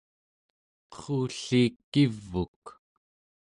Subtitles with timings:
[0.91, 2.65] qerrulliik kiv'uk